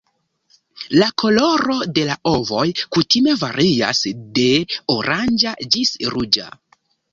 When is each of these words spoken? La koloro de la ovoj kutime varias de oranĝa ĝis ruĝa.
La 1.01 1.09
koloro 1.23 1.75
de 1.97 2.05
la 2.07 2.15
ovoj 2.31 2.65
kutime 2.97 3.37
varias 3.43 4.03
de 4.41 4.49
oranĝa 4.97 5.55
ĝis 5.77 5.95
ruĝa. 6.17 6.53